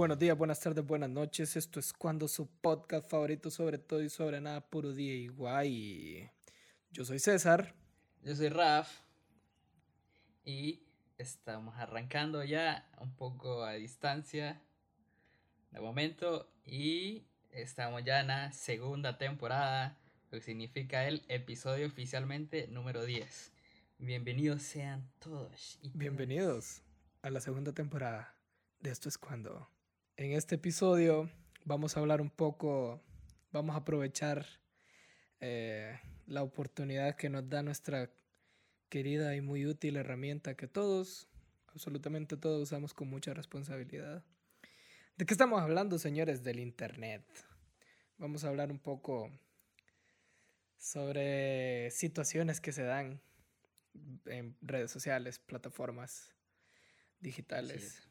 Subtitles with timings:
[0.00, 1.56] Buenos días, buenas tardes, buenas noches.
[1.56, 6.30] Esto es cuando su podcast favorito sobre todo y sobre nada, puro día y guay.
[6.90, 7.74] Yo soy César.
[8.22, 8.90] Yo soy Raf.
[10.42, 10.86] Y
[11.18, 14.62] estamos arrancando ya un poco a distancia
[15.70, 16.50] de momento.
[16.64, 19.98] Y estamos ya en la segunda temporada,
[20.30, 23.52] lo que significa el episodio oficialmente número 10.
[23.98, 25.78] Bienvenidos sean todos.
[25.82, 26.80] Y Bienvenidos
[27.20, 28.34] a la segunda temporada
[28.78, 29.68] de Esto es cuando.
[30.20, 31.30] En este episodio
[31.64, 33.00] vamos a hablar un poco,
[33.52, 34.44] vamos a aprovechar
[35.40, 38.10] eh, la oportunidad que nos da nuestra
[38.90, 41.26] querida y muy útil herramienta que todos,
[41.68, 44.22] absolutamente todos usamos con mucha responsabilidad.
[45.16, 46.44] ¿De qué estamos hablando, señores?
[46.44, 47.24] Del Internet.
[48.18, 49.30] Vamos a hablar un poco
[50.76, 53.22] sobre situaciones que se dan
[54.26, 56.34] en redes sociales, plataformas
[57.20, 58.09] digitales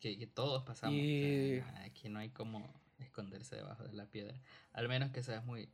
[0.00, 0.96] que, todos pasamos.
[0.96, 1.60] Y...
[1.84, 4.40] aquí no hay como esconderse debajo de la piedra.
[4.72, 5.68] Al menos que seas muy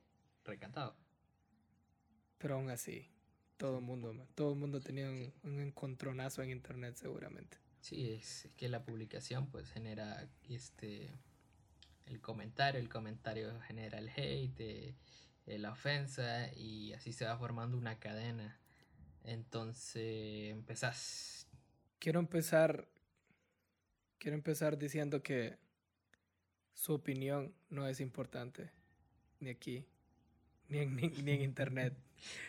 [0.44, 0.96] recatado.
[2.38, 3.08] Pero aún así,
[3.56, 7.58] todo el mundo, todo el mundo tenía un, encontronazo en internet seguramente.
[7.80, 11.12] Sí, es, que la publicación pues genera este
[12.06, 14.60] el comentario, el comentario genera el hate,
[15.46, 18.58] eh, la ofensa y así se va formando una cadena.
[19.24, 21.46] Entonces empezás.
[22.00, 22.88] Quiero empezar
[24.22, 25.58] Quiero empezar diciendo que
[26.74, 28.70] su opinión no es importante,
[29.40, 29.84] ni aquí,
[30.68, 31.92] ni en, ni, en internet,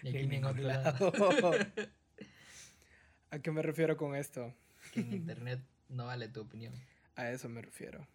[0.03, 1.11] ni, en ningún lado.
[3.31, 4.53] ¿A qué me refiero con esto?
[4.93, 6.75] Que en internet no vale tu opinión.
[7.15, 8.07] A eso me refiero.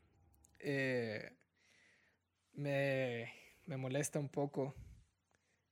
[0.60, 1.28] Eh,
[2.52, 3.34] me,
[3.66, 4.76] me, molesta un poco.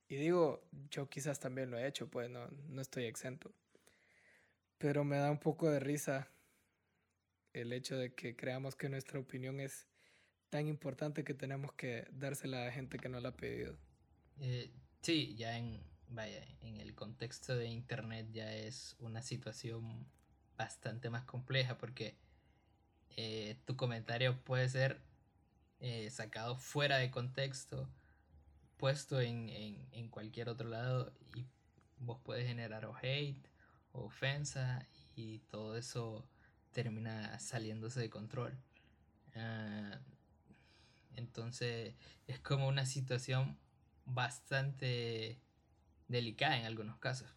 [0.08, 3.52] Y digo, yo quizás también lo he hecho, pues no, no estoy exento.
[4.76, 6.28] Pero me da un poco de risa
[7.56, 9.86] el hecho de que creamos que nuestra opinión es
[10.50, 13.76] tan importante que tenemos que dársela a gente que no la ha pedido.
[14.40, 14.70] Eh,
[15.02, 20.06] sí, ya en, vaya, en el contexto de Internet ya es una situación
[20.56, 22.16] bastante más compleja porque
[23.16, 25.00] eh, tu comentario puede ser
[25.80, 27.88] eh, sacado fuera de contexto,
[28.76, 31.46] puesto en, en, en, cualquier otro lado y
[31.98, 33.46] vos puedes generar o hate
[33.92, 36.28] o ofensa y todo eso
[36.76, 38.54] termina saliéndose de control.
[39.34, 39.98] Ah,
[41.14, 41.94] entonces
[42.26, 43.58] es como una situación
[44.04, 45.40] bastante
[46.06, 47.34] delicada en algunos casos.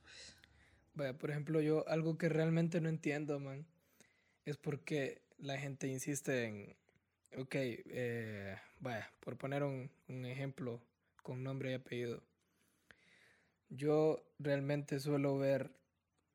[0.93, 3.65] Vaya, por ejemplo, yo algo que realmente no entiendo, man,
[4.43, 6.75] es porque la gente insiste en,
[7.37, 9.89] ok, eh, vaya, por poner un
[10.25, 10.83] ejemplo
[11.23, 12.21] con nombre y apellido.
[13.69, 15.71] Yo realmente suelo ver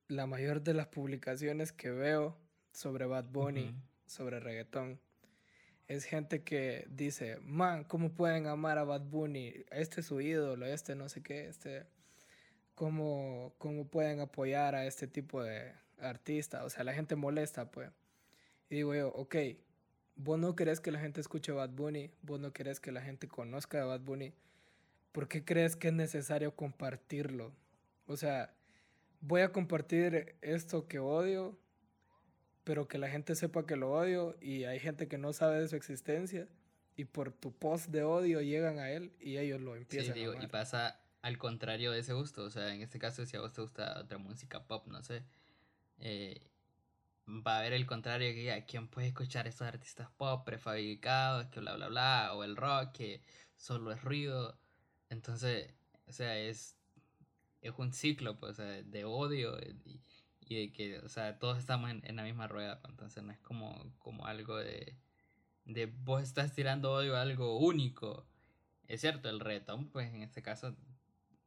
[0.08, 2.43] la mayor de las publicaciones que veo
[2.74, 3.72] sobre Bad Bunny,
[4.04, 5.00] sobre reggaetón.
[5.86, 9.64] Es gente que dice, man, ¿cómo pueden amar a Bad Bunny?
[9.70, 11.86] Este es su ídolo, este no sé qué, este...
[12.74, 16.64] ¿Cómo, cómo pueden apoyar a este tipo de artista?
[16.64, 17.88] O sea, la gente molesta, pues.
[18.68, 19.36] Y digo yo, ok,
[20.16, 23.28] vos no querés que la gente escuche Bad Bunny, vos no querés que la gente
[23.28, 24.34] conozca a Bad Bunny,
[25.12, 27.52] ¿por qué crees que es necesario compartirlo?
[28.08, 28.52] O sea,
[29.20, 31.56] voy a compartir esto que odio
[32.64, 35.68] pero que la gente sepa que lo odio y hay gente que no sabe de
[35.68, 36.48] su existencia
[36.96, 40.34] y por tu post de odio llegan a él y ellos lo empiezan sí, digo,
[40.40, 43.52] Y pasa al contrario de ese gusto, o sea, en este caso si a vos
[43.52, 45.22] te gusta otra música pop, no sé,
[45.98, 46.40] eh,
[47.26, 51.60] va a haber el contrario que a quién puede escuchar estos artistas pop prefabricados, que
[51.60, 53.22] bla bla bla, o el rock que
[53.56, 54.58] solo es ruido,
[55.10, 55.72] entonces,
[56.06, 56.76] o sea, es,
[57.60, 60.00] es un ciclo pues, de odio y,
[60.46, 63.38] y de que, o sea, todos estamos en, la misma rueda, pues, entonces no es
[63.40, 64.96] como, como algo de,
[65.64, 68.26] de vos estás tirando odio a algo único.
[68.88, 70.76] Es cierto, el reggaetón, pues en este caso,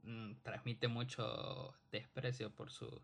[0.03, 3.01] mm, transmite mucho desprecio por su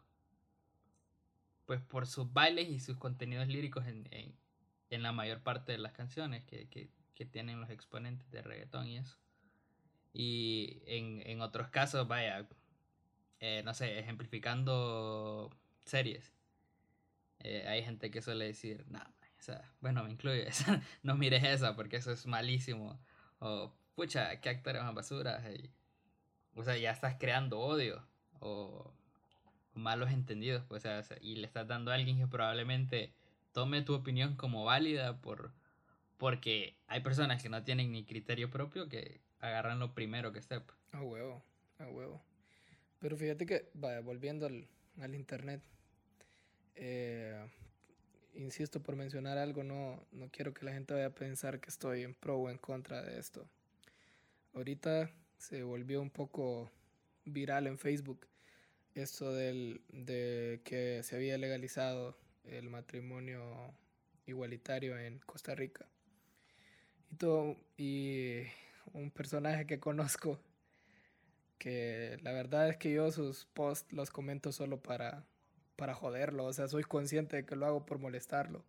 [1.65, 4.35] pues por sus bailes y sus contenidos líricos en, en,
[4.89, 8.87] en la mayor parte de las canciones que, que, que, tienen los exponentes de reggaetón
[8.87, 9.17] y eso.
[10.11, 12.47] Y en, en otros casos, vaya,
[13.39, 15.49] eh, no sé, ejemplificando
[15.85, 16.31] series.
[17.39, 20.47] Eh, hay gente que suele decir, no, o sea, bueno, me incluye,
[21.03, 22.99] no mires esa porque eso es malísimo.
[23.39, 25.43] O, pucha, qué actores más basura.
[26.55, 28.07] o sea, ya estás creando odio
[28.39, 28.93] o
[29.73, 33.13] malos entendidos, pues, o sea, y le estás dando a alguien que probablemente
[33.51, 35.53] tome tu opinión como válida por
[36.17, 40.61] porque hay personas que no tienen ni criterio propio que agarran lo primero que esté.
[40.93, 41.43] A huevo,
[41.79, 42.23] a huevo.
[42.99, 45.61] Pero fíjate que, vaya, volviendo al internet,
[46.75, 47.45] eh,
[48.35, 52.03] insisto por mencionar algo, no, no quiero que la gente vaya a pensar que estoy
[52.03, 53.47] en pro o en contra de esto.
[54.53, 56.71] Ahorita se volvió un poco
[57.25, 58.27] viral en Facebook
[58.95, 62.15] esto del, de que se había legalizado
[62.45, 63.73] el matrimonio
[64.25, 65.85] igualitario en Costa Rica.
[67.11, 68.43] Y, todo, y
[68.93, 70.39] un personaje que conozco,
[71.57, 75.25] que la verdad es que yo sus posts los comento solo para,
[75.75, 78.63] para joderlo, o sea, soy consciente de que lo hago por molestarlo,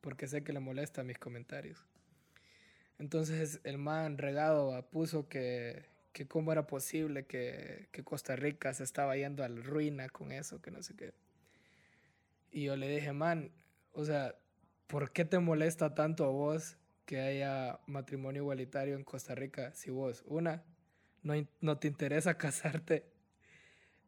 [0.00, 1.84] porque sé que le molesta mis comentarios.
[2.98, 8.84] Entonces el man regado puso que, que cómo era posible que, que Costa Rica se
[8.84, 11.12] estaba yendo a la ruina con eso, que no sé qué.
[12.50, 13.50] Y yo le dije, man,
[13.92, 14.34] o sea,
[14.86, 19.90] ¿por qué te molesta tanto a vos que haya matrimonio igualitario en Costa Rica si
[19.90, 20.64] vos, una,
[21.22, 23.04] no, no te interesa casarte,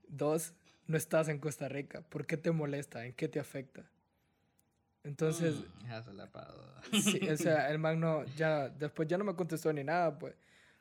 [0.08, 0.54] dos,
[0.88, 2.00] no estás en Costa Rica?
[2.00, 3.06] ¿Por qué te molesta?
[3.06, 3.88] ¿En qué te afecta?
[5.04, 9.84] Entonces, mm, sí, o sea, el man no, ya, después ya no me contestó ni
[9.84, 10.34] nada, pues.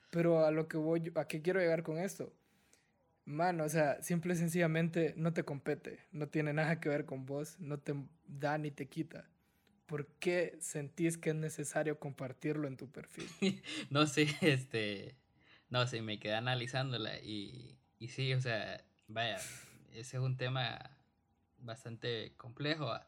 [0.10, 2.34] Pero a lo que voy, ¿a qué quiero llegar con esto?
[3.26, 7.26] Mano, o sea, simple y sencillamente no te compete, no tiene nada que ver con
[7.26, 7.94] vos, no te
[8.26, 9.30] da ni te quita.
[9.86, 13.28] ¿Por qué sentís que es necesario compartirlo en tu perfil?
[13.90, 15.16] no sé, este,
[15.70, 19.40] no sé, me quedé analizándola y, y sí, o sea, vaya,
[19.94, 20.80] ese es un tema
[21.60, 23.08] bastante complejo ah,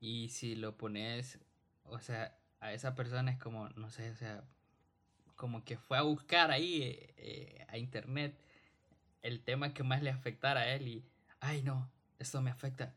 [0.00, 1.38] y si lo pones,
[1.84, 4.44] o sea, a esa persona es como, no sé, o sea,
[5.36, 8.38] como que fue a buscar ahí eh, eh, a internet
[9.22, 11.04] el tema que más le afectara a él y,
[11.40, 12.94] ay no, esto me afecta.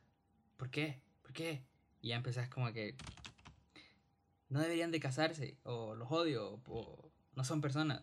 [0.58, 1.02] ¿Por qué?
[1.22, 1.64] ¿Por qué?
[2.02, 2.96] Y ya empezás como que
[4.50, 8.02] no deberían de casarse, o los odio, o no son personas.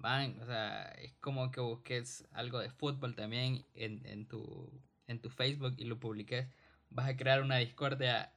[0.00, 4.70] Van, o sea, es como que busques algo de fútbol también en, en, tu,
[5.06, 6.46] en tu Facebook y lo publiques.
[6.90, 8.32] Vas a crear una discordia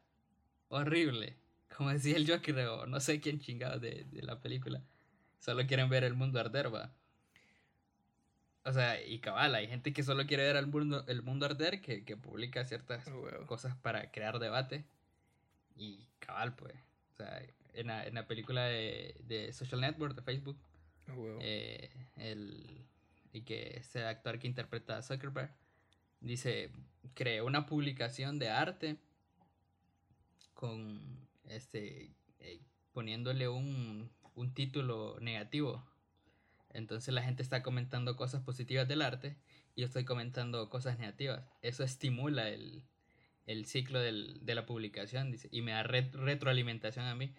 [0.70, 1.38] horrible.
[1.78, 4.84] Como decía el Joker, o no sé quién chingado de, de la película.
[5.40, 6.94] Solo quieren ver el mundo arder, va.
[8.64, 11.82] O sea, y cabal, hay gente que solo quiere ver el mundo, el mundo arder,
[11.82, 13.04] que, que publica ciertas
[13.48, 14.86] cosas para crear debate.
[15.76, 16.76] Y cabal, pues.
[17.14, 17.42] O sea,
[17.74, 20.58] en la, en la película de, de, Social Network de Facebook,
[21.40, 22.86] eh, el,
[23.34, 25.54] y que ese actor que interpreta a Zuckerberg
[26.20, 26.72] dice:
[27.14, 28.98] creó una publicación de arte
[30.54, 32.62] con este eh,
[32.94, 35.84] poniéndole un, un título negativo
[36.74, 39.36] entonces la gente está comentando cosas positivas del arte
[39.76, 41.44] y yo estoy comentando cosas negativas.
[41.62, 42.84] Eso estimula el,
[43.66, 47.34] ciclo de la publicación dice, y me da retroalimentación a mí.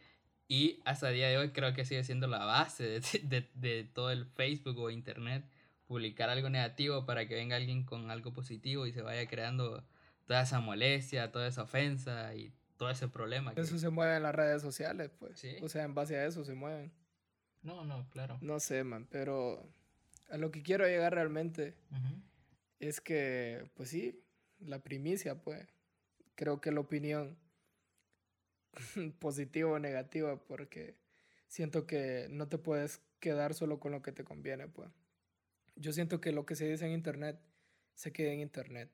[0.52, 3.00] Y hasta el día de hoy creo que sigue siendo la base
[3.54, 5.46] de, todo el Facebook o Internet,
[5.86, 9.82] publicar algo negativo para que venga alguien con algo positivo y se vaya creando
[10.26, 13.54] toda esa molestia, toda esa ofensa y todo ese problema.
[13.56, 15.42] Eso se mueve en las redes sociales, pues.
[15.62, 16.92] O sea, en base a eso se mueven.
[17.62, 18.36] No, no, claro.
[18.42, 19.66] No sé, man, pero
[20.28, 21.74] a lo que quiero llegar realmente
[22.78, 24.22] es que, pues sí,
[24.58, 25.66] la primicia, pues,
[26.34, 27.38] creo que la opinión
[29.18, 30.96] positiva o negativa, porque
[31.48, 34.90] siento que no te puedes quedar solo con lo que te conviene, pues.
[35.76, 37.40] Yo siento que lo que se dice en internet
[37.94, 38.90] se queda en internet.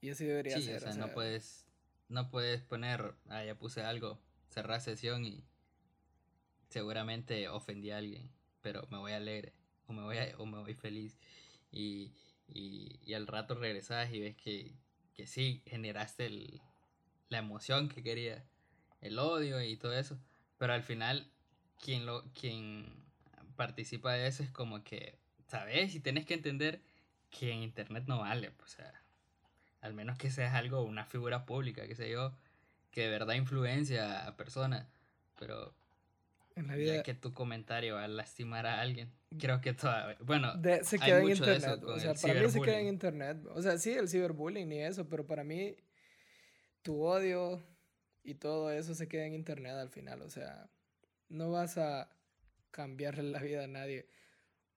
[0.00, 0.76] Y así debería ser.
[0.76, 1.66] O sea, no puedes,
[2.08, 5.44] no puedes poner, ah, ya puse algo, cerrar sesión y
[6.68, 8.30] seguramente ofendí a alguien,
[8.62, 9.52] pero me voy alegre
[9.86, 11.18] o me voy, o me voy feliz.
[11.70, 12.12] Y,
[12.46, 14.74] y, al rato regresas y ves que,
[15.14, 16.60] que sí, generaste el,
[17.28, 18.44] la emoción que quería,
[19.00, 20.18] el odio y todo eso.
[20.58, 21.30] Pero al final,
[21.82, 22.86] quien, lo, quien
[23.56, 25.94] participa de eso es como que, ¿sabes?
[25.94, 26.80] Y tienes que entender
[27.30, 29.02] que en Internet no vale, pues, o sea,
[29.80, 32.32] al menos que seas algo, una figura pública, que sé yo,
[32.90, 34.86] que de verdad influencia a personas.
[35.38, 35.74] Pero
[36.58, 36.96] en la vida.
[36.96, 39.12] Ya que tu comentario va a lastimar a alguien.
[39.38, 40.16] Creo que todavía.
[40.20, 40.52] Bueno,
[40.82, 41.82] se queda en internet.
[41.84, 43.38] o sea, para mí se queda en internet.
[43.54, 45.76] O sea, sí, el ciberbullying y eso, pero para mí
[46.82, 47.62] tu odio
[48.28, 50.22] y todo eso se queda en internet al final.
[50.22, 50.68] O sea,
[51.28, 52.10] no vas a
[52.70, 54.06] cambiarle la vida a nadie.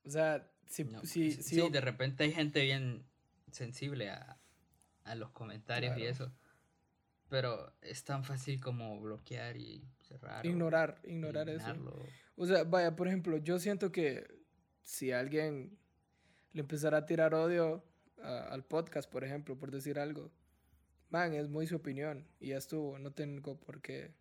[0.05, 0.85] O sea, si.
[1.03, 3.03] si, sí, de repente hay gente bien
[3.51, 4.37] sensible a,
[5.03, 6.31] a los comentarios y eso.
[7.29, 9.85] Pero es tan fácil como bloquear y
[10.43, 11.73] Ignorar, ignorar eso.
[12.35, 14.27] O sea, vaya, por ejemplo, yo siento que
[14.83, 15.77] si alguien
[16.53, 17.83] le empezara a tirar odio
[18.21, 20.31] al podcast, por ejemplo, por decir algo,
[21.11, 24.13] man, es muy su opinión y ya estuvo, no tengo por qué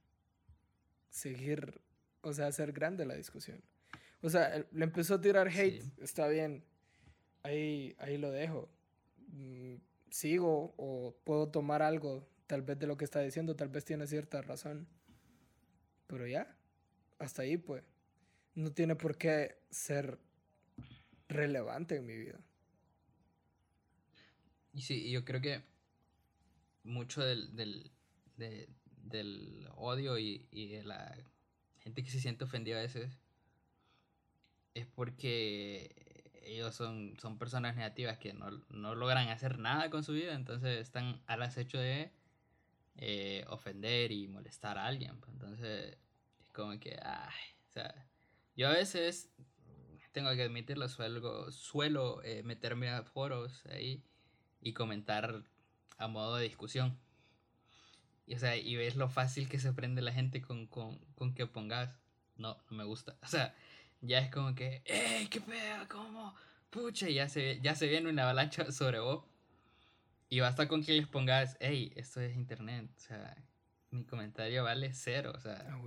[1.09, 1.81] seguir,
[2.21, 3.63] o sea, hacer grande la discusión.
[4.23, 6.65] O sea, le empezó a tirar hate, está bien,
[7.43, 8.69] ahí, ahí lo dejo.
[9.29, 9.77] Mm,
[10.11, 14.07] sigo o puedo tomar algo tal vez de lo que está diciendo, tal vez tiene
[14.07, 14.89] cierta razón.
[16.07, 16.55] Pero ya,
[17.19, 17.85] hasta ahí pues.
[18.55, 20.19] No tiene por qué ser
[21.29, 22.41] relevante en mi vida.
[24.73, 25.70] Y sí, yo creo que
[26.83, 27.91] mucho del, del,
[28.37, 31.17] del odio y, y, de la
[31.79, 33.19] gente que se siente ofendida a veces
[34.75, 40.13] es porque ellos son, son personas negativas que no, no logran hacer nada con su
[40.13, 42.13] vida, entonces están al acecho de
[42.97, 45.19] eh, ofender y molestar a alguien.
[45.21, 45.33] Pues.
[45.33, 45.97] Entonces
[46.43, 47.35] es como que, ay,
[47.69, 48.07] o sea,
[48.57, 49.31] yo a veces
[50.13, 54.03] tengo que admitirlo, suelo, suelo eh, meterme a foros ahí
[54.61, 55.45] y comentar
[56.01, 56.99] a modo de discusión.
[58.27, 61.35] Y, o sea, y ves lo fácil que se prende la gente con, con, con
[61.35, 61.91] que pongas.
[62.37, 63.17] No, no me gusta.
[63.23, 63.55] O sea,
[64.01, 65.87] ya es como que, ¡ey, qué pedo!
[65.89, 66.35] ¿Cómo?
[66.71, 69.25] Pucha, ya se, ya se viene una avalancha sobre vos.
[70.31, 72.89] Y basta con que les pongas, hey, esto es internet.
[72.97, 73.37] O sea,
[73.91, 75.33] mi comentario vale cero.
[75.35, 75.79] O sea,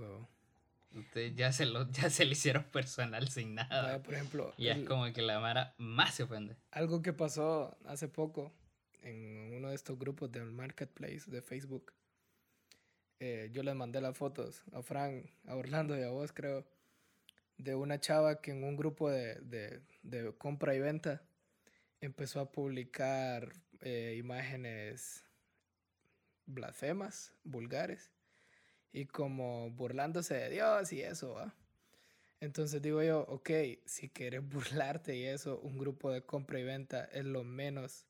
[0.92, 4.00] ustedes ya se, lo, ya se le hicieron personal sin nada.
[4.02, 6.56] por ejemplo, y es como que la Mara más se ofende.
[6.70, 8.52] Algo que pasó hace poco
[9.04, 11.92] en uno de estos grupos del marketplace de Facebook.
[13.20, 16.66] Eh, yo les mandé las fotos a Frank, a Orlando y a vos, creo
[17.56, 21.22] de una chava que en un grupo de, de, de compra y venta
[22.00, 25.24] empezó a publicar eh, imágenes
[26.46, 28.10] blasfemas, vulgares,
[28.92, 31.54] y como burlándose de Dios y eso, ¿va?
[32.40, 33.50] Entonces digo yo, ok,
[33.86, 38.06] si quieres burlarte y eso, un grupo de compra y venta es lo menos,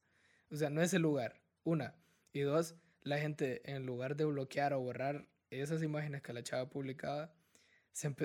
[0.51, 1.95] o sea, no es el lugar, una.
[2.33, 6.69] Y dos, la gente en lugar de bloquear o borrar esas imágenes que la chava
[6.69, 7.33] publicaba,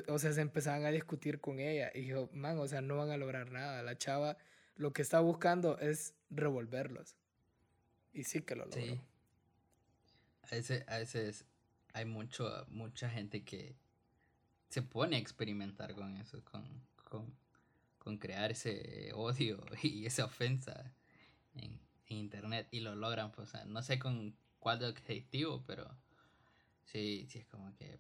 [0.08, 1.92] o sea, se empezaban a discutir con ella.
[1.94, 3.84] Y yo, man, o sea, no van a lograr nada.
[3.84, 4.38] La chava
[4.76, 7.16] lo que está buscando es revolverlos.
[8.14, 8.82] Y sí que lo logró.
[8.82, 9.00] Sí.
[10.44, 11.46] A veces, a veces
[11.94, 13.76] hay mucho, mucha gente que
[14.70, 16.66] se pone a experimentar con eso, con,
[17.04, 17.36] con,
[17.98, 20.92] con crear ese odio y esa ofensa
[21.56, 23.32] en, en, internet y lo logran.
[23.32, 25.90] Pues, o sea, no sé con cuál objetivo, pero
[26.84, 28.00] sí, sí es como que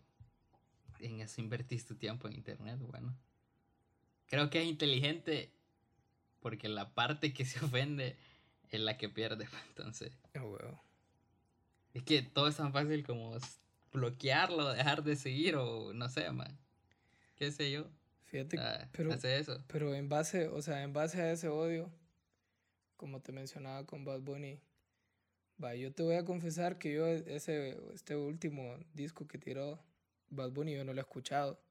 [0.99, 3.15] en eso invertís tu tiempo en internet, bueno.
[4.27, 5.51] Creo que es inteligente
[6.39, 8.17] porque la parte que se ofende
[8.69, 10.11] es la que pierde, entonces.
[10.39, 10.57] Oh,
[11.93, 13.35] es que todo es tan fácil como
[13.91, 16.57] bloquearlo, dejar de seguir o no sé, man.
[17.35, 17.87] ¿Qué sé yo?
[18.25, 18.59] Fíjate,
[18.91, 19.63] pero, hace eso.
[19.67, 21.91] pero en base, o sea, en base a ese odio,
[22.99, 24.59] como te mencionaba con Bad Bunny,
[25.63, 29.79] va, yo te voy a confesar que yo ese, este último disco que tiró
[30.29, 31.61] Bad Bunny yo no lo he escuchado.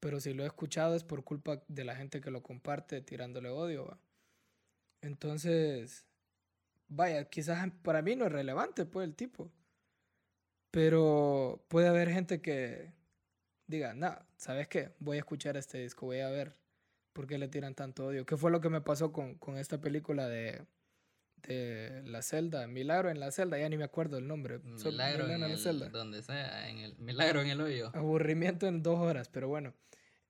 [0.00, 3.50] Pero si lo he escuchado es por culpa de la gente que lo comparte tirándole
[3.50, 3.98] odio.
[5.02, 6.06] Entonces,
[6.88, 9.52] vaya, quizás para mí no es relevante pues el tipo.
[10.70, 12.94] Pero puede haber gente que
[13.66, 14.94] diga, no, ¿sabes qué?
[15.00, 16.56] Voy a escuchar este disco, voy a ver
[17.12, 18.26] por qué le tiran tanto odio.
[18.26, 20.64] ¿Qué fue lo que me pasó con, con esta película de
[21.46, 24.58] de la celda, Milagro en la celda, ya ni me acuerdo el nombre.
[24.58, 25.88] Milagro en, la celda.
[25.88, 27.90] Donde sea, en el Milagro en el hoyo.
[27.94, 29.74] Aburrimiento en dos horas, pero bueno.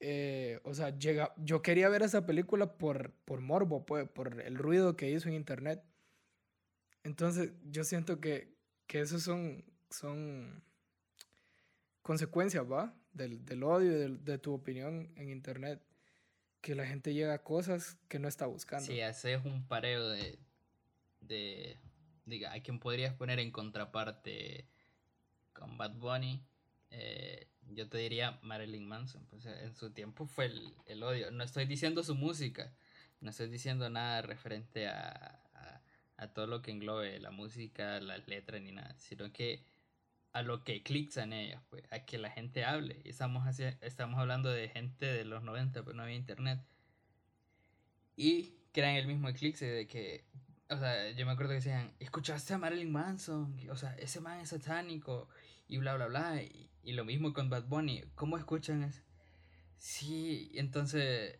[0.00, 4.56] Eh, o sea, llega, yo quería ver esa película por, por morbo, pues, por el
[4.56, 5.82] ruido que hizo en internet.
[7.02, 8.54] Entonces, yo siento que,
[8.86, 10.62] que esos son, son
[12.02, 12.94] consecuencias, ¿va?
[13.12, 15.82] Del, del odio, de, de tu opinión en internet.
[16.60, 18.86] Que la gente llega a cosas que no está buscando.
[18.86, 20.38] Sí, haces un pareo de,
[21.20, 21.76] de,
[22.26, 24.66] diga, a quien podrías poner en contraparte
[25.52, 26.42] con Bad Bunny,
[26.90, 29.24] eh, yo te diría Marilyn Manson.
[29.26, 31.30] Pues en su tiempo fue el, el, odio.
[31.30, 32.74] No estoy diciendo su música,
[33.20, 35.82] no estoy diciendo nada referente a, a,
[36.16, 39.64] a todo lo que englobe la música, las letras ni nada, sino que
[40.32, 43.00] a lo que clics en ellos, pues, a que la gente hable.
[43.04, 46.60] Estamos, estamos hablando de gente de los 90, pues no había internet.
[48.16, 50.24] Y crean el mismo eclipse de que
[50.70, 54.40] o sea, yo me acuerdo que decían, escuchaste a Marilyn Manson, o sea, ese man
[54.40, 55.28] es satánico,
[55.66, 56.42] y bla, bla, bla.
[56.42, 59.02] Y, lo mismo con Bad Bunny, ¿cómo escuchan eso?
[59.76, 61.38] Sí, entonces,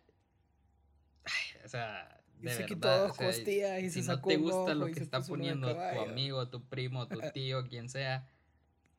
[1.63, 5.73] o sea, de se verdad, o y si no te gusta lo que está poniendo
[5.73, 8.27] tu amigo, tu primo, tu tío, quien sea,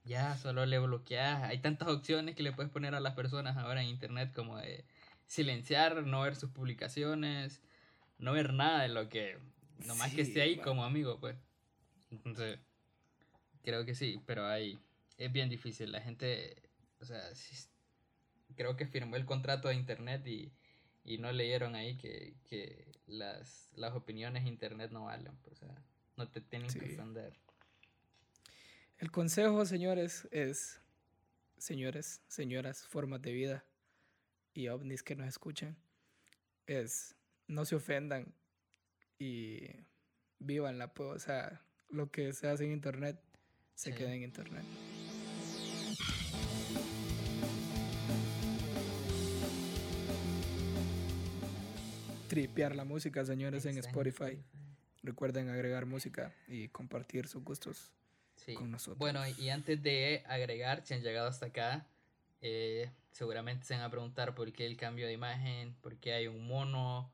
[0.04, 1.42] ya solo le bloqueas.
[1.44, 4.84] Hay tantas opciones que le puedes poner a las personas ahora en internet como de
[5.26, 7.62] silenciar, no ver sus publicaciones,
[8.18, 9.38] no ver nada de lo que
[9.86, 11.36] Nomás que esté ahí como amigo, pues.
[12.10, 12.58] Entonces,
[13.62, 14.78] creo que sí, pero ahí
[15.18, 15.92] es bien difícil.
[15.92, 16.56] La gente,
[17.00, 17.22] o sea,
[18.54, 20.52] creo que firmó el contrato de internet y,
[21.04, 25.66] y no leyeron ahí que, que las, las opiniones de internet no valen, pues, o
[25.66, 25.82] sea,
[26.16, 27.34] no te tienen que defender.
[29.02, 30.80] El consejo, señores, es,
[31.58, 33.64] señores, señoras, formas de vida
[34.54, 35.76] y ovnis que nos escuchen,
[36.68, 37.16] es
[37.48, 38.32] no se ofendan
[39.18, 39.66] y
[40.38, 43.20] vivanla, pues, o sea, lo que se hace en internet
[43.74, 44.62] se queda en internet.
[52.28, 54.40] Tripear la música, señores, en Spotify.
[55.02, 57.90] Recuerden agregar música y compartir sus gustos
[58.56, 58.98] con nosotros.
[58.98, 61.86] Bueno, y antes de agregar, si han llegado hasta acá,
[62.40, 66.26] eh, seguramente se van a preguntar por qué el cambio de imagen, por qué hay
[66.26, 67.12] un mono,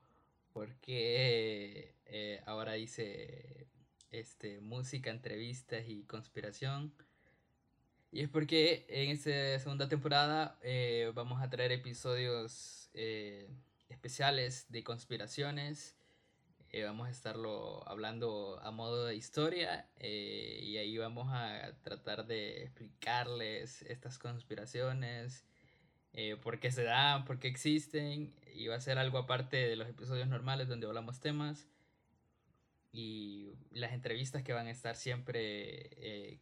[0.52, 3.68] por qué eh, ahora dice
[4.10, 6.92] este, música, entrevistas y conspiración.
[8.10, 13.48] Y es porque en esta segunda temporada eh, vamos a traer episodios eh,
[13.90, 15.94] especiales de conspiraciones.
[16.84, 23.82] Vamos a estarlo hablando a modo de historia y ahí vamos a tratar de explicarles
[23.82, 25.44] estas conspiraciones,
[26.42, 28.34] por qué se dan, por qué existen.
[28.54, 31.68] Y va a ser algo aparte de los episodios normales donde hablamos temas
[32.92, 36.40] y las entrevistas que van a estar siempre eh,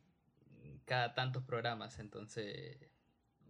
[0.85, 1.99] cada tantos programas.
[1.99, 2.79] Entonces,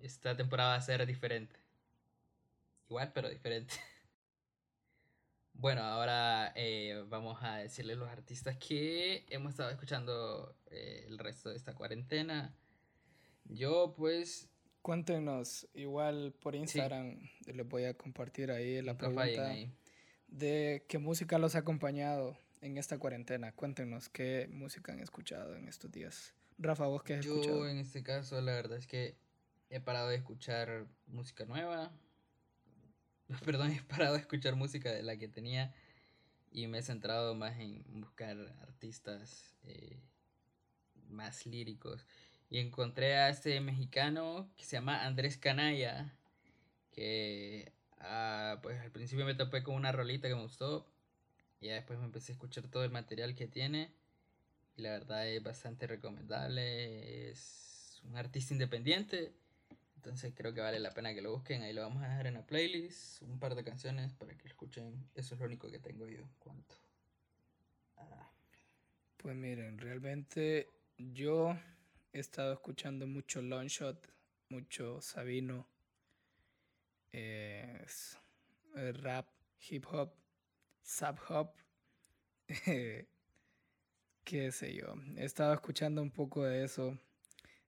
[0.02, 1.56] esta temporada va a ser diferente.
[2.88, 3.74] Igual, pero diferente.
[5.58, 11.50] Bueno, ahora eh, vamos a decirles los artistas que hemos estado escuchando eh, el resto
[11.50, 12.54] de esta cuarentena.
[13.44, 14.48] Yo, pues.
[14.82, 19.54] Cuéntenos, igual por Instagram, les voy a compartir ahí la pregunta
[20.28, 23.52] de qué música los ha acompañado en esta cuarentena?
[23.52, 26.34] Cuéntenos qué música han escuchado en estos días.
[26.58, 27.60] Rafa, ¿vos qué has escuchado?
[27.60, 29.16] Yo en este caso la verdad es que
[29.70, 31.92] he parado de escuchar música nueva.
[33.44, 35.74] Perdón, he parado de escuchar música de la que tenía
[36.52, 40.00] y me he centrado más en buscar artistas eh,
[41.08, 42.06] más líricos.
[42.48, 46.14] Y encontré a este mexicano que se llama Andrés Canaya,
[46.92, 50.86] que ah, pues al principio me topé con una rolita que me gustó,
[51.60, 53.90] ya después me empecé a escuchar todo el material que tiene.
[54.76, 57.30] Y la verdad es bastante recomendable.
[57.30, 59.32] Es un artista independiente.
[60.06, 61.62] Entonces creo que vale la pena que lo busquen.
[61.62, 63.22] Ahí lo vamos a dejar en la playlist.
[63.22, 65.10] Un par de canciones para que lo escuchen.
[65.16, 66.28] Eso es lo único que tengo yo.
[66.38, 66.76] ¿Cuánto?
[67.96, 68.30] Ah.
[69.16, 71.58] Pues miren, realmente yo
[72.12, 74.08] he estado escuchando mucho Longshot,
[74.48, 75.66] mucho Sabino,
[77.12, 77.84] eh,
[79.02, 79.26] rap,
[79.68, 80.14] hip hop
[80.84, 81.50] Sub Hop.
[84.22, 84.94] qué sé yo.
[85.16, 86.96] He estado escuchando un poco de eso.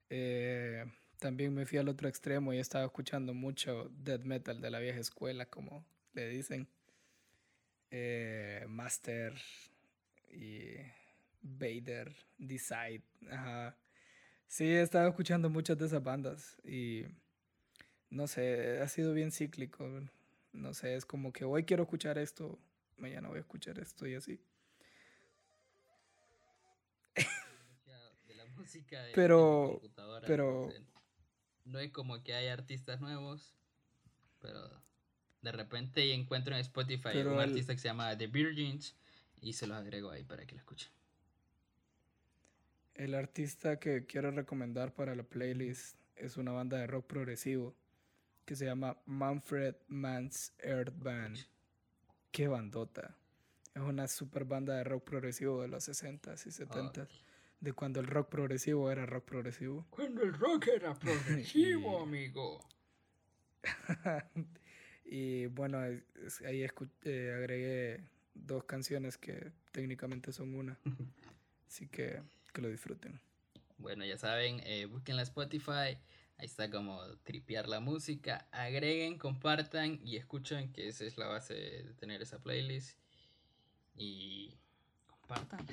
[0.09, 0.85] Eh,
[1.18, 4.78] también me fui al otro extremo y he estado escuchando mucho death metal de la
[4.78, 6.68] vieja escuela, como le dicen.
[7.90, 9.35] Eh, Master
[10.31, 10.74] y
[11.40, 13.02] Vader, Decide.
[13.31, 13.76] Ajá.
[14.46, 17.04] Sí, he estado escuchando muchas de esas bandas y
[18.11, 19.87] no sé, ha sido bien cíclico.
[20.52, 22.59] No sé, es como que hoy quiero escuchar esto,
[22.96, 24.40] mañana voy a escuchar esto y así.
[29.14, 29.81] pero,
[30.26, 30.70] pero
[31.68, 33.54] no es como que hay artistas nuevos,
[34.40, 34.68] pero
[35.42, 38.94] de repente encuentro en Spotify un artista que se llama The Virgins
[39.40, 40.90] y se los agrego ahí para que lo escuchen.
[42.94, 47.76] El artista que quiero recomendar para la playlist es una banda de rock progresivo
[48.44, 51.38] que se llama Manfred Mann's Earth Band
[52.31, 53.16] qué bandota.
[53.74, 57.09] Es una super banda de rock progresivo de los 60s y 70s.
[57.61, 59.87] De cuando el rock progresivo era rock progresivo.
[59.90, 62.61] Cuando el rock era progresivo, amigo.
[65.05, 66.66] y bueno, ahí
[67.05, 70.79] eh, agregué dos canciones que técnicamente son una.
[71.66, 73.21] Así que que lo disfruten.
[73.77, 75.99] Bueno, ya saben, eh, busquen la Spotify
[76.38, 78.47] Ahí está como tripear la música.
[78.53, 82.97] Agreguen, compartan y escuchen, que esa es la base de tener esa playlist.
[83.97, 84.55] Y
[85.09, 85.66] compartan.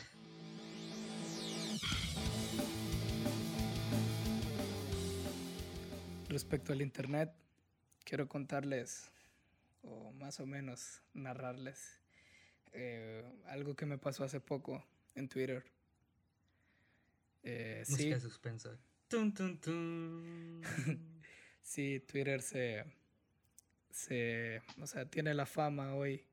[6.36, 7.32] Respecto al internet,
[8.04, 9.10] quiero contarles,
[9.84, 12.02] o más o menos narrarles,
[12.74, 15.64] eh, algo que me pasó hace poco en Twitter.
[17.42, 18.26] Eh, Música sí,
[21.62, 22.84] sí, Twitter se,
[23.90, 26.26] se, o sea, tiene la fama hoy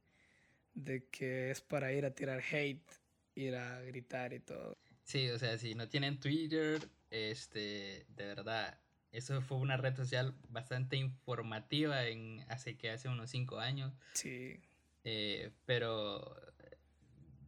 [0.74, 2.90] de que es para ir a tirar hate,
[3.36, 4.76] ir a gritar y todo.
[5.04, 8.81] Sí, o sea, si no tienen Twitter, este, de verdad,
[9.12, 13.92] eso fue una red social bastante informativa en hace que hace unos cinco años.
[14.14, 14.58] Sí.
[15.04, 16.36] Eh, pero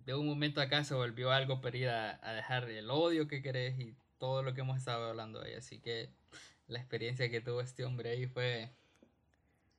[0.04, 3.78] de un momento acá se volvió algo para ir a, dejar el odio que querés
[3.78, 5.54] y todo lo que hemos estado hablando ahí.
[5.54, 6.10] Así que
[6.66, 8.70] la experiencia que tuvo este hombre ahí fue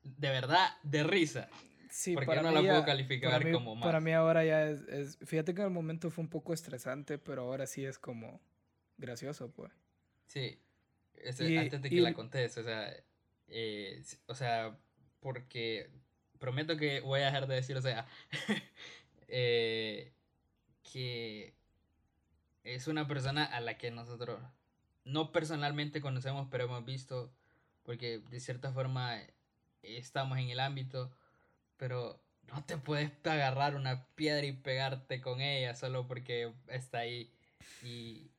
[0.04, 1.50] de verdad de risa.
[1.92, 3.86] Sí, porque para no la puedo calificar como más.
[3.86, 7.44] Para mí ahora ya es, Fíjate que en el momento fue un poco estresante, pero
[7.44, 8.42] ahora sí es como
[8.98, 9.72] gracioso, pues.
[10.26, 10.60] Sí.
[11.24, 12.94] Antes de que la contés, o sea,
[13.48, 14.78] eh, o sea,
[15.20, 15.90] porque
[16.40, 18.08] prometo que voy a dejar de decir, o sea,
[19.28, 20.12] eh,
[20.92, 21.54] que
[22.64, 24.40] es una persona a la que nosotros
[25.04, 27.32] no personalmente conocemos, pero hemos visto,
[27.84, 29.20] porque de cierta forma
[29.84, 31.12] estamos en el ámbito,
[31.78, 37.32] pero no te puedes agarrar una piedra y pegarte con ella solo porque está ahí.
[37.84, 38.30] Y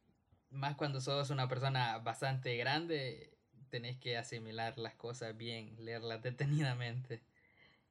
[0.57, 3.37] más cuando sos una persona bastante grande,
[3.69, 7.21] tenés que asimilar las cosas bien, leerlas detenidamente.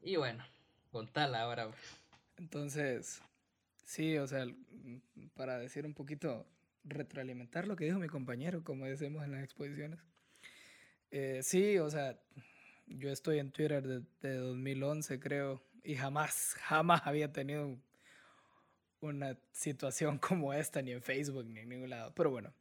[0.01, 0.43] Y bueno,
[0.91, 1.69] contala ahora.
[2.37, 3.21] Entonces,
[3.85, 4.45] sí, o sea,
[5.35, 6.45] para decir un poquito,
[6.83, 9.99] retroalimentar lo que dijo mi compañero, como decimos en las exposiciones.
[11.11, 12.19] Eh, sí, o sea,
[12.87, 13.81] yo estoy en Twitter
[14.21, 17.77] desde 2011, creo, y jamás, jamás había tenido
[19.05, 22.13] una situación como esta, ni en Facebook, ni en ningún lado.
[22.15, 22.53] Pero bueno,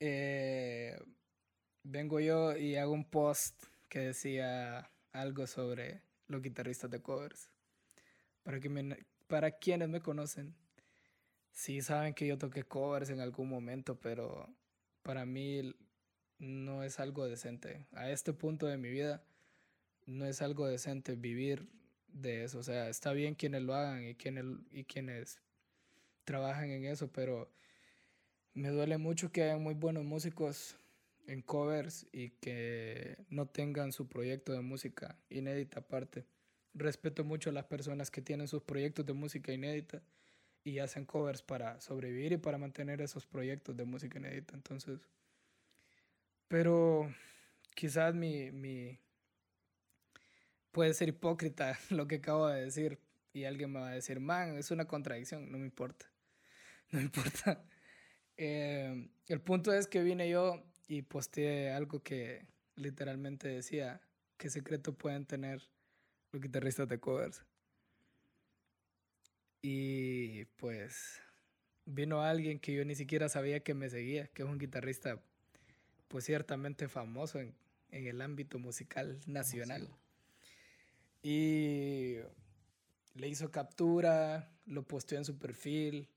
[0.00, 0.98] eh,
[1.82, 7.50] vengo yo y hago un post que decía algo sobre los guitarristas de covers.
[8.42, 10.54] Para, que me, para quienes me conocen,
[11.52, 14.48] sí saben que yo toqué covers en algún momento, pero
[15.02, 15.74] para mí
[16.38, 17.86] no es algo decente.
[17.92, 19.22] A este punto de mi vida
[20.06, 21.68] no es algo decente vivir
[22.20, 22.58] de eso.
[22.58, 25.40] O sea, está bien quienes lo hagan y quienes, y quienes
[26.24, 27.50] trabajan en eso, pero
[28.54, 30.76] me duele mucho que hayan muy buenos músicos
[31.26, 36.24] en covers y que no tengan su proyecto de música inédita aparte.
[36.74, 40.02] Respeto mucho a las personas que tienen sus proyectos de música inédita
[40.64, 44.54] y hacen covers para sobrevivir y para mantener esos proyectos de música inédita.
[44.54, 45.00] Entonces,
[46.48, 47.12] pero
[47.74, 48.98] quizás mi, mi,
[50.78, 53.00] puede ser hipócrita lo que acabo de decir
[53.32, 56.06] y alguien me va a decir, man, es una contradicción, no me importa,
[56.92, 57.64] no me importa.
[58.36, 64.00] Eh, el punto es que vine yo y posteé algo que literalmente decía,
[64.36, 65.68] qué secreto pueden tener
[66.30, 67.42] los guitarristas de covers.
[69.60, 71.20] Y pues
[71.86, 75.20] vino alguien que yo ni siquiera sabía que me seguía, que es un guitarrista
[76.06, 77.56] pues ciertamente famoso en,
[77.90, 79.88] el ámbito musical nacional.
[81.30, 82.16] Y
[83.12, 86.08] le hizo captura, lo posteó en su perfil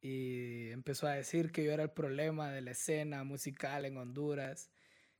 [0.00, 4.72] y empezó a decir que yo era el problema de la escena musical en Honduras,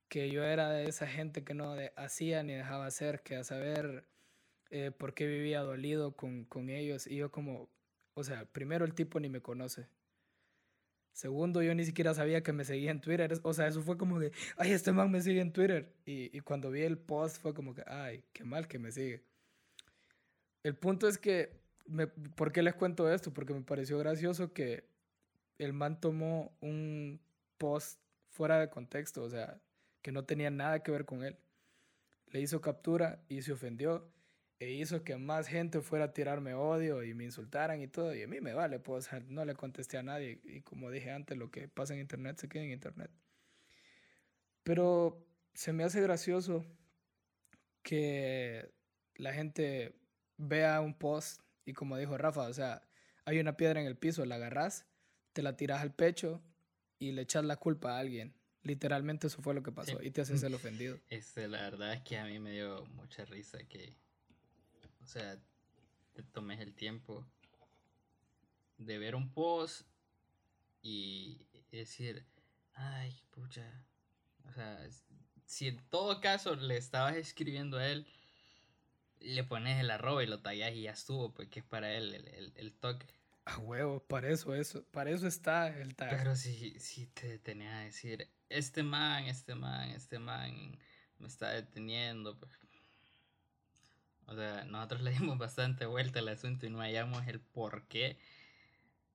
[0.09, 4.09] que yo era de esa gente que no hacía ni dejaba hacer, que a saber
[4.71, 7.07] eh, por qué vivía dolido con, con ellos.
[7.07, 7.71] Y yo como,
[8.15, 9.87] o sea, primero el tipo ni me conoce.
[11.13, 13.33] Segundo, yo ni siquiera sabía que me seguía en Twitter.
[13.43, 15.93] O sea, eso fue como que, ay, este man me sigue en Twitter.
[16.07, 19.23] Y, y, cuando vi el post fue como que, ay, qué mal que me sigue.
[20.63, 23.33] El punto es que, me, ¿por qué les cuento esto?
[23.33, 24.85] Porque me pareció gracioso que
[25.59, 27.21] el man tomó un
[27.59, 29.61] post fuera de contexto, o sea,
[30.01, 31.37] que no tenía nada que ver con él.
[32.29, 34.09] Le hizo captura y se ofendió
[34.63, 38.15] e hizo que más gente fuera a tirarme odio y me insultaran y todo.
[38.15, 40.41] Y a mí me vale, pues no le contesté a nadie.
[40.45, 43.11] Y como dije antes, lo que pasa en internet se queda en internet.
[44.63, 46.65] Pero se me hace gracioso
[47.83, 48.73] que
[49.17, 49.95] la gente
[50.37, 52.83] vea un post y como dijo Rafa, o sea,
[53.25, 54.87] hay una piedra en el piso, la agarras,
[55.33, 56.43] te la tiras al pecho
[56.99, 58.35] y le echas la culpa a alguien.
[58.63, 61.01] Literalmente eso fue lo que pasó y te haces el ofendido.
[61.09, 63.97] Este, la verdad es que a mí me dio mucha risa que
[65.03, 65.39] o sea,
[66.15, 67.27] te tomes el tiempo
[68.79, 69.87] de ver un post
[70.83, 72.25] y decir,
[72.75, 73.85] ay, pucha.
[74.49, 74.79] O sea,
[75.47, 78.07] si en todo caso le estabas escribiendo a él,
[79.21, 82.53] le pones el arroba y lo tallas y ya estuvo, porque es para él el,
[82.57, 83.07] el, toque.
[83.45, 86.17] A huevo, para eso, eso, para eso está el tag.
[86.17, 90.79] Pero si, si te detenía a decir, este man, este man, este man
[91.19, 92.53] me está deteniendo, pues
[94.27, 98.19] o sea, nosotros le dimos bastante vuelta al asunto y no hallamos el por qué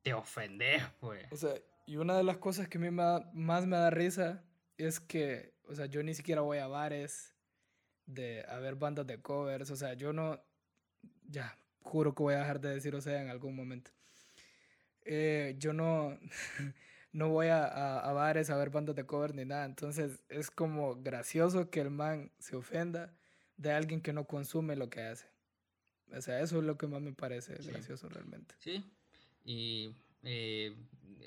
[0.03, 1.31] te ofendes, pues.
[1.31, 1.53] O sea,
[1.85, 4.43] y una de las cosas que a mí más me da risa
[4.77, 7.33] es que, o sea, yo ni siquiera voy a bares
[8.05, 10.39] de a ver bandas de covers, o sea, yo no,
[11.27, 13.91] ya, juro que voy a dejar de decir, o sea, en algún momento.
[15.03, 16.17] Eh, yo no,
[17.11, 20.51] no voy a, a, a, bares a ver bandas de covers ni nada, entonces es
[20.51, 23.13] como gracioso que el man se ofenda
[23.57, 25.27] de alguien que no consume lo que hace.
[26.15, 28.55] O sea, eso es lo que más me parece gracioso realmente.
[28.59, 28.83] Sí,
[29.43, 29.93] y
[30.23, 30.75] eh,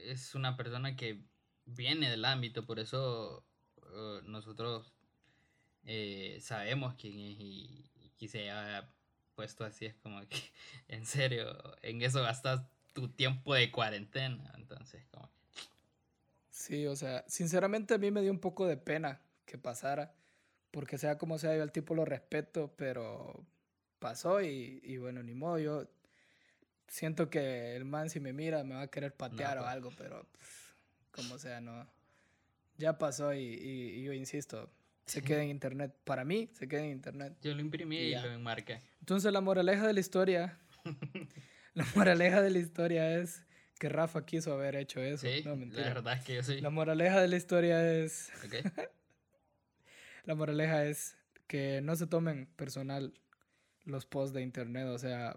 [0.07, 1.23] es una persona que
[1.67, 3.45] viene del ámbito, por eso
[3.77, 4.95] uh, nosotros
[5.85, 8.91] eh, sabemos quién es y, y se haya
[9.35, 10.39] puesto así, es como que,
[10.89, 11.47] en serio,
[11.83, 12.63] en eso gastas
[12.93, 15.31] tu tiempo de cuarentena, entonces como
[16.51, 20.15] Sí, o sea, sinceramente a mí me dio un poco de pena que pasara,
[20.71, 23.45] porque sea como sea, yo al tipo lo respeto, pero
[23.99, 25.89] pasó y, y bueno, ni modo, yo
[26.91, 30.27] siento que el man si me mira me va a querer patear o algo, pero
[31.13, 31.89] como sea, no.
[32.77, 34.71] Ya pasó y, y, yo insisto,
[35.07, 35.95] se queda en internet.
[36.05, 37.37] Para mí, se queda en internet.
[37.43, 38.81] Yo lo imprimí y, lo enmarqué.
[39.01, 40.59] Entonces la moraleja de la historia,
[41.75, 43.45] la moraleja de la historia es
[43.79, 45.27] que Rafa quiso haber hecho eso.
[45.27, 45.83] Sí, no, mentira.
[45.83, 46.61] la verdad es que yo sí.
[46.61, 48.31] La moraleja de la historia es...
[50.25, 53.13] la moraleja es que no se tomen personal
[53.85, 55.37] los posts de internet, o sea,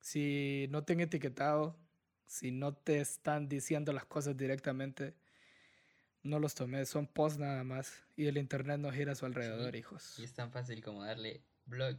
[0.00, 1.76] si no te han etiquetado,
[2.26, 5.14] si no te están diciendo las cosas directamente,
[6.22, 8.04] no los tomes, son posts nada más.
[8.16, 10.18] Y el internet no gira a su alrededor, hijos.
[10.18, 11.96] Y es tan fácil como darle blog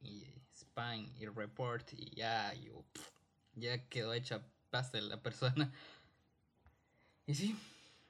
[0.00, 2.52] y spam y report y ya,
[3.54, 5.72] ya quedó hecha pasta la persona.
[7.26, 7.54] Y sí,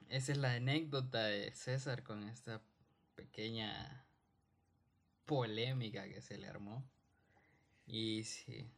[0.07, 2.61] esa es la anécdota de César con esta
[3.19, 4.05] pequeña
[5.25, 6.89] polémica que se le armó.
[7.85, 8.71] Y sí,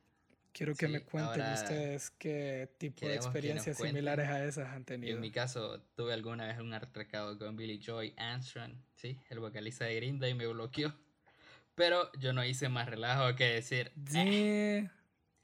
[0.54, 5.16] Quiero que me cuenten ustedes qué tipo de experiencias similares a esas han tenido.
[5.16, 9.18] en mi caso, tuve alguna vez un altercado con Billy Joy Armstrong, ¿sí?
[9.30, 10.94] el vocalista de Grinda, y me bloqueó.
[11.76, 13.92] Pero yo no hice más relajo que decir.
[14.14, 14.90] Eh".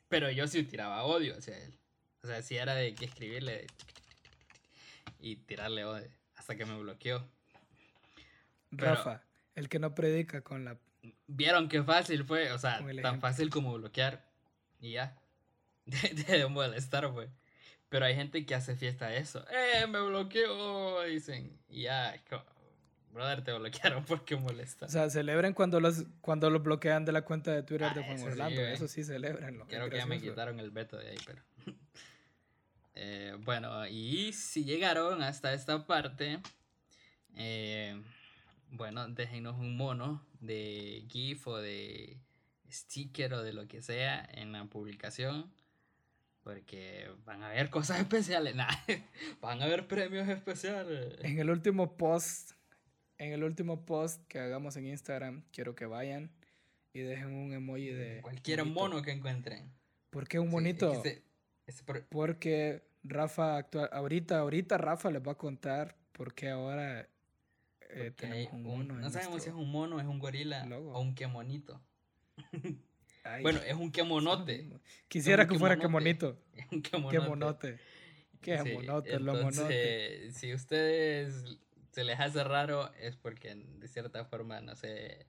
[0.10, 1.80] Pero yo sí tiraba odio hacia él.
[2.24, 3.68] O sea, sí era de que escribirle
[5.20, 7.26] y tirarle odio hasta que me bloqueó.
[8.72, 9.24] Rafa,
[9.56, 10.78] el que no predica con la.
[11.28, 14.26] Vieron qué fácil fue, o sea, tan fácil como bloquear
[14.80, 15.18] y ya.
[15.86, 17.30] De, de molestar, güey.
[17.90, 19.46] Pero hay gente que hace fiesta de eso.
[19.50, 21.04] ¡Eh, me bloqueó!
[21.04, 21.58] Dicen.
[21.70, 22.14] Y ya,
[23.12, 24.86] brother, te bloquearon porque molesta.
[24.86, 28.04] O sea, celebren cuando los, cuando los bloquean de la cuenta de Twitter de ah,
[28.06, 28.62] Juan Orlando.
[28.62, 29.66] eso sí, celebrenlo.
[29.68, 31.42] Creo que ya me quitaron el veto de ahí, pero.
[32.96, 36.40] eh, bueno, y si llegaron hasta esta parte,
[37.36, 38.02] eh,
[38.72, 42.18] bueno, déjenos un mono de GIF o de
[42.70, 45.52] sticker o de lo que sea en la publicación.
[46.44, 48.56] Porque van a haber cosas especiales.
[49.42, 51.16] van a haber premios especiales.
[51.20, 52.52] En el último post,
[53.18, 56.32] en el último post que hagamos en Instagram, quiero que vayan
[56.94, 58.22] y dejen un emoji de.
[58.22, 59.72] Cualquier mono que encuentren.
[60.10, 61.04] ¿Por qué un monito?
[62.10, 67.10] Porque Rafa actual, ahorita, ahorita Rafa les va a contar por qué ahora
[67.90, 68.94] eh, tenemos un mono.
[68.96, 71.82] no sabemos si es un mono, es un gorila o un qué monito
[73.42, 74.70] bueno, es un quemonote.
[75.08, 76.38] Quisiera que fuera quemonito.
[76.72, 77.80] Un quemonote.
[78.42, 80.32] Quemonote, lo monote.
[80.32, 81.58] Si ustedes
[81.92, 85.28] se les hace raro, es porque de cierta forma, no sé,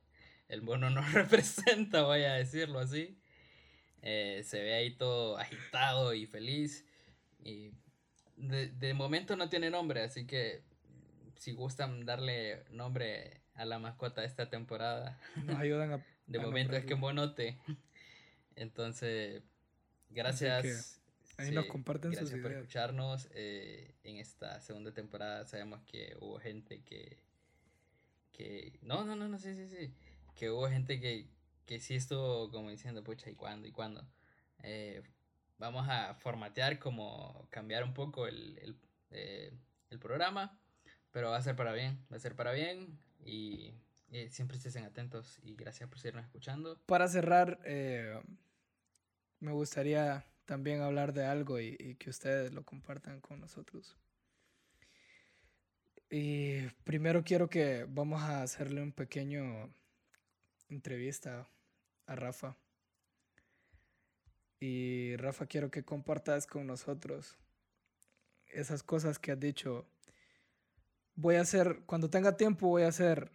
[0.49, 3.19] el mono no representa, voy a decirlo así.
[4.03, 6.85] Eh, se ve ahí todo agitado y feliz.
[7.43, 7.73] Y
[8.37, 10.63] de, de momento no tiene nombre, así que
[11.39, 15.19] si gustan darle nombre a la mascota de esta temporada.
[15.45, 17.59] Nos ayudan a de momento es que monote.
[18.57, 19.43] Entonces,
[20.11, 21.01] gracias.
[21.37, 23.29] ahí nos comparten gracias sus por escucharnos.
[23.33, 27.19] Eh, en esta segunda temporada sabemos que hubo gente que.
[28.33, 29.95] que no, no, no, no, sí, sí, sí.
[30.35, 31.29] Que hubo gente que,
[31.67, 33.67] que sí estuvo como diciendo, pucha, ¿y cuándo?
[33.67, 34.07] ¿Y cuándo?
[34.63, 35.03] Eh,
[35.59, 38.77] vamos a formatear, como cambiar un poco el, el,
[39.11, 39.53] eh,
[39.91, 40.59] el programa,
[41.13, 43.75] pero va a ser para bien, va a ser para bien y
[44.31, 46.79] siempre estén atentos y gracias por seguirnos escuchando.
[46.87, 48.21] Para cerrar, eh,
[49.41, 53.97] me gustaría también hablar de algo y, y, que ustedes lo compartan con nosotros.
[56.11, 59.71] Y primero quiero que vamos a hacerle un pequeño
[60.71, 61.49] entrevista
[62.07, 62.57] a Rafa.
[64.61, 67.37] Y Rafa, quiero que compartas con nosotros
[68.47, 69.87] esas cosas que has dicho.
[71.21, 73.33] Voy a hacer, cuando tenga tiempo, voy a hacer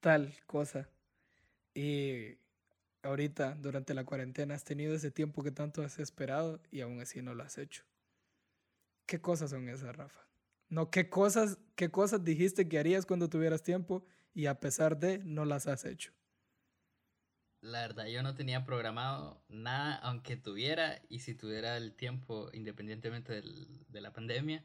[0.00, 0.88] tal cosa.
[1.74, 2.38] Y
[3.04, 7.22] ahorita, durante la cuarentena, has tenido ese tiempo que tanto has esperado y aún así
[7.22, 7.84] no lo has hecho.
[9.06, 10.26] ¿Qué cosas son esas, Rafa?
[10.68, 15.18] No, ¿qué cosas, qué cosas dijiste que harías cuando tuvieras tiempo y a pesar de
[15.18, 16.12] no las has hecho?
[17.60, 23.34] La verdad, yo no tenía programado nada, aunque tuviera, y si tuviera el tiempo, independientemente
[23.34, 24.64] del, de la pandemia.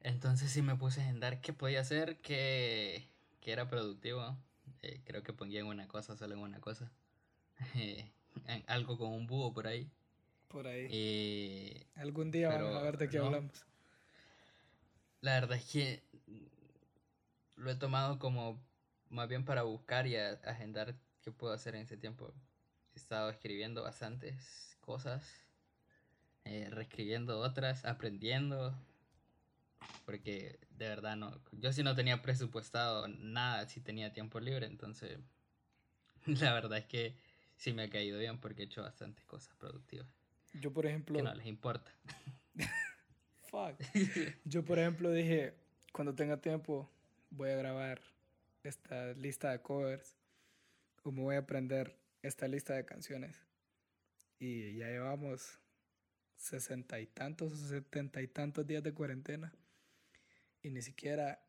[0.00, 3.08] Entonces sí me puse a agendar qué podía hacer, qué,
[3.40, 4.36] que era productivo.
[4.82, 6.90] Eh, creo que ponía en una cosa, solo en una cosa.
[8.48, 9.90] Eh, algo con un búho por ahí.
[10.48, 10.88] Por ahí.
[10.90, 13.64] Eh, Algún día vamos a ver de qué hablamos.
[15.22, 16.02] La verdad es que
[17.56, 18.60] lo he tomado como
[19.08, 22.32] más bien para buscar y agendar qué puedo hacer en ese tiempo.
[22.94, 25.28] He estado escribiendo bastantes cosas,
[26.44, 28.74] eh, reescribiendo otras, aprendiendo,
[30.06, 35.18] porque de verdad no, yo sí no tenía presupuestado nada, si tenía tiempo libre, entonces
[36.26, 37.16] la verdad es que
[37.56, 40.06] sí me ha caído bien porque he hecho bastantes cosas productivas.
[40.54, 41.16] Yo por ejemplo...
[41.16, 41.90] Que no les importa.
[43.50, 43.80] Fuck.
[44.44, 45.54] Yo por ejemplo dije,
[45.92, 46.88] cuando tenga tiempo
[47.30, 48.00] voy a grabar
[48.62, 50.16] esta lista de covers
[51.02, 53.36] o me voy a aprender esta lista de canciones.
[54.38, 55.58] Y ya llevamos
[56.36, 59.52] sesenta y tantos o setenta y tantos días de cuarentena
[60.66, 61.40] y ni siquiera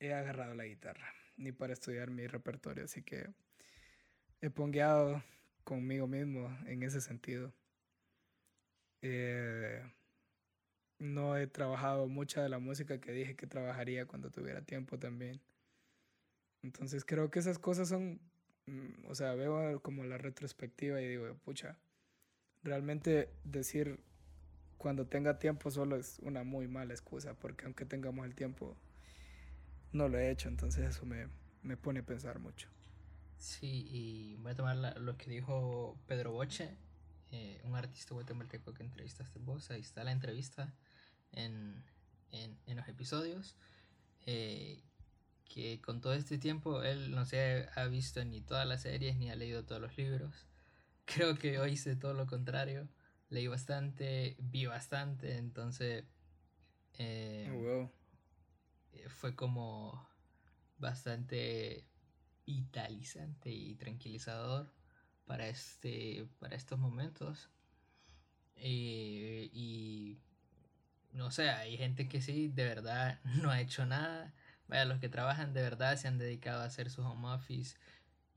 [0.00, 3.32] he agarrado la guitarra ni para estudiar mi repertorio, así que
[4.42, 5.24] he pongueado
[5.64, 7.54] conmigo mismo en ese sentido.
[9.00, 9.82] Eh,
[10.98, 15.40] no he trabajado mucha de la música que dije que trabajaría cuando tuviera tiempo también.
[16.62, 18.20] Entonces creo que esas cosas son,
[18.66, 21.78] mm, o sea, veo como la retrospectiva y digo, pucha,
[22.62, 24.04] realmente decir
[24.80, 28.78] cuando tenga tiempo solo es una muy mala excusa, porque aunque tengamos el tiempo,
[29.92, 31.28] no lo he hecho, entonces eso me,
[31.62, 32.66] me pone a pensar mucho.
[33.36, 36.78] Sí, y voy a tomar lo que dijo Pedro Boche,
[37.30, 40.72] eh, un artista guatemalteco que entrevistaste vos, ahí está la entrevista
[41.32, 41.84] en,
[42.30, 43.56] en, en los episodios.
[44.24, 44.82] Eh,
[45.44, 49.30] que con todo este tiempo él no se ha visto ni todas las series ni
[49.30, 50.46] ha leído todos los libros.
[51.04, 52.88] Creo que yo hice todo lo contrario.
[53.30, 56.04] Leí bastante, vi bastante, entonces
[56.98, 57.90] eh, oh,
[58.92, 60.08] eh, fue como
[60.78, 61.84] bastante
[62.46, 64.72] vitalizante y tranquilizador
[65.26, 67.50] para este para estos momentos.
[68.56, 70.18] Eh, y
[71.12, 74.34] no sé hay gente que sí de verdad no ha hecho nada.
[74.68, 77.76] Vaya, los que trabajan de verdad se han dedicado a hacer su home office,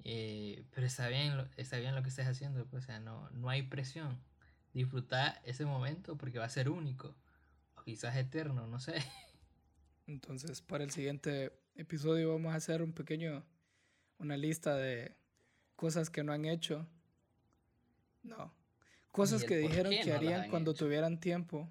[0.03, 3.49] eh, pero está bien, está bien lo que estés haciendo, pues, o sea, no, no
[3.49, 4.19] hay presión.
[4.73, 7.15] Disfruta ese momento porque va a ser único,
[7.75, 8.95] o quizás eterno, no sé.
[10.07, 13.43] Entonces, para el siguiente episodio vamos a hacer un pequeño,
[14.17, 15.15] una lista de
[15.75, 16.87] cosas que no han hecho.
[18.23, 18.53] No.
[19.11, 21.69] Cosas que dijeron que harían cuando tuvieran tiempo.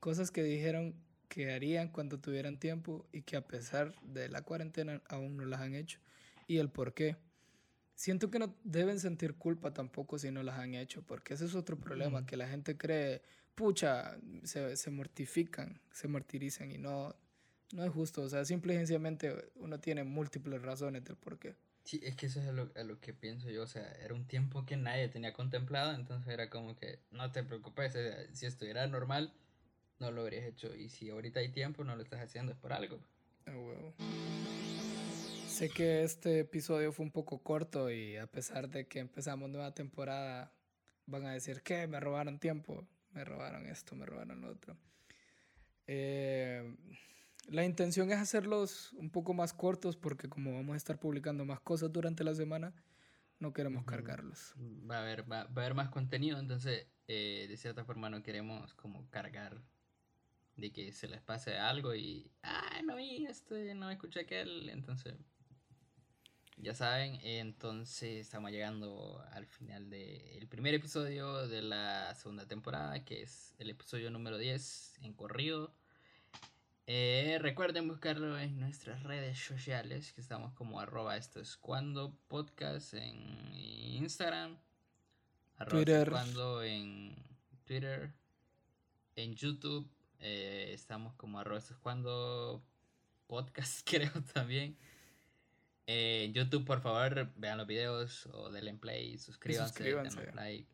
[0.00, 0.96] Cosas que dijeron
[1.28, 5.60] que harían cuando tuvieran tiempo y que a pesar de la cuarentena aún no las
[5.60, 6.00] han hecho.
[6.46, 7.16] Y el por qué.
[7.94, 11.54] Siento que no deben sentir culpa tampoco si no las han hecho, porque ese es
[11.54, 13.22] otro problema, que la gente cree,
[13.54, 17.14] pucha, se, se, mortifican, se martirizan y no,
[17.72, 18.22] no es justo.
[18.22, 21.54] O sea, simple y sencillamente uno tiene múltiples razones del por qué.
[21.84, 24.14] Sí, es que eso es a lo, a lo, que pienso yo, o sea, era
[24.14, 27.96] un tiempo que nadie tenía contemplado, entonces era como que no te preocupes,
[28.32, 29.32] si estuviera normal,
[29.98, 30.74] no lo habrías hecho.
[30.74, 33.00] Y si ahorita hay tiempo, no lo estás haciendo, es por algo.
[35.62, 39.72] Sé que este episodio fue un poco corto y a pesar de que empezamos nueva
[39.72, 40.52] temporada,
[41.06, 44.76] van a decir que me robaron tiempo, me robaron esto, me robaron lo otro.
[45.86, 46.76] Eh,
[47.46, 51.60] la intención es hacerlos un poco más cortos porque como vamos a estar publicando más
[51.60, 52.74] cosas durante la semana,
[53.38, 54.56] no queremos cargarlos.
[54.58, 58.74] Va a haber, va, a haber más contenido, entonces eh, de cierta forma no queremos
[58.74, 59.62] como cargar
[60.56, 65.14] de que se les pase algo y, ah, no vi este, no escuché aquel, entonces,
[66.56, 73.22] ya saben, entonces estamos llegando al final del primer episodio de la segunda temporada, que
[73.22, 75.74] es el episodio número 10 en corrido.
[76.86, 82.94] Eh, recuerden buscarlo en nuestras redes sociales, que estamos como arroba esto es cuando podcast
[82.94, 84.58] en Instagram,
[85.56, 86.10] arroba Twitter.
[86.10, 87.14] cuando en
[87.64, 88.12] Twitter,
[89.16, 89.88] en YouTube
[90.18, 92.62] eh, estamos como arroz cuando
[93.26, 94.76] podcast, creo también.
[95.86, 100.32] Eh, en YouTube, por favor, vean los videos o denle play, suscríbanse, suscríbanse.
[100.32, 100.68] like.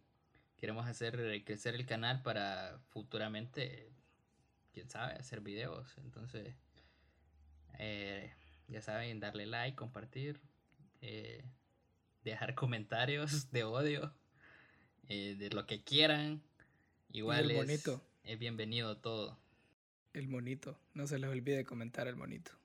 [0.56, 3.92] Queremos hacer crecer el canal para futuramente,
[4.72, 5.96] quién sabe, hacer videos.
[5.98, 6.54] Entonces,
[7.78, 8.32] eh,
[8.66, 10.40] ya saben, darle like, compartir,
[12.24, 14.12] dejar comentarios de odio,
[15.08, 16.42] de lo que quieran.
[17.12, 17.88] Igual es,
[18.24, 19.38] es bienvenido todo.
[20.12, 22.58] El monito, no se les olvide comentar el monito.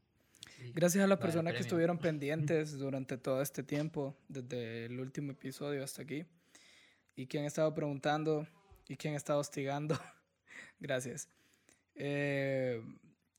[0.72, 5.84] Gracias a las personas que estuvieron pendientes durante todo este tiempo, desde el último episodio
[5.84, 6.26] hasta aquí,
[7.16, 8.48] y que han estado preguntando
[8.88, 10.00] y que han estado hostigando.
[10.80, 11.28] gracias.
[11.96, 12.82] Eh,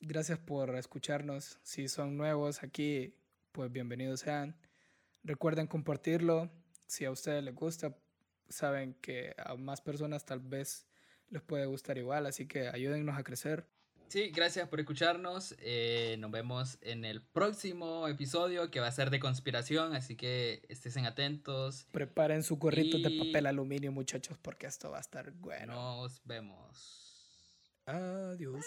[0.01, 1.59] gracias por escucharnos.
[1.63, 3.15] Si son nuevos aquí,
[3.53, 4.57] pues bienvenidos sean.
[5.23, 6.51] Recuerden compartirlo.
[6.87, 7.97] Si a ustedes les gusta,
[8.49, 10.87] saben que a más personas tal vez
[11.31, 13.67] les puede gustar igual, así que ayúdennos a crecer.
[14.09, 15.55] Sí, gracias por escucharnos.
[15.59, 20.63] Eh, nos vemos en el próximo episodio que va a ser de conspiración, así que
[20.69, 21.87] estén atentos.
[21.91, 25.75] Preparen su gorrito de papel aluminio, muchachos, porque esto va a estar bueno.
[25.75, 27.05] Nos vemos.
[27.87, 28.65] Adiós.